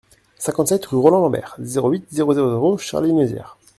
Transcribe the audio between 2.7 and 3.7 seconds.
Charleville-Mézières